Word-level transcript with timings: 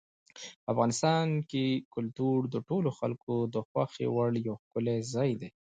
افغانستان 0.71 1.27
کې 1.49 1.65
کلتور 1.95 2.39
د 2.53 2.55
ټولو 2.69 2.89
خلکو 2.99 3.35
د 3.53 3.55
خوښې 3.67 4.07
وړ 4.15 4.31
یو 4.47 4.55
ښکلی 4.63 4.97
ځای 5.13 5.31
دی. 5.41 5.49